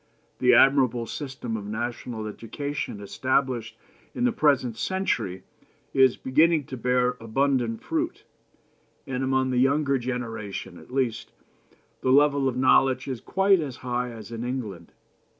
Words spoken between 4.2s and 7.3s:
the present century is beginning to bear